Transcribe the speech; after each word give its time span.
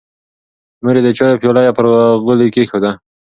مور 0.83 0.95
یې 0.97 1.01
د 1.05 1.09
چایو 1.17 1.39
پیاله 1.41 1.75
پر 1.77 1.85
غولي 2.23 2.47
کېښوده. 2.55 2.91